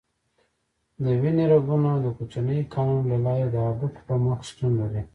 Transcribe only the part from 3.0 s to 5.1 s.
له لارې د هډوکو په مخ شتون لري.